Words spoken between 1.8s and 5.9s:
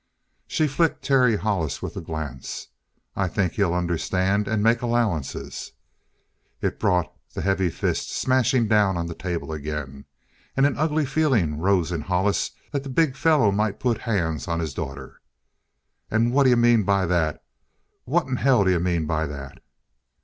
with a glance. "I think he'll understand and make allowances."